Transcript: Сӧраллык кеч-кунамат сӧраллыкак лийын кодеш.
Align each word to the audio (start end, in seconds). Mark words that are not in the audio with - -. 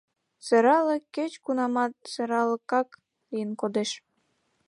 Сӧраллык 0.45 1.03
кеч-кунамат 1.15 1.93
сӧраллыкак 2.11 2.89
лийын 3.31 3.51
кодеш. 3.61 3.91